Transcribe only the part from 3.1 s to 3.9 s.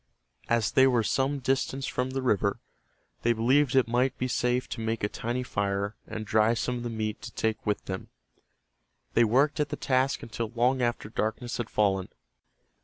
they believed it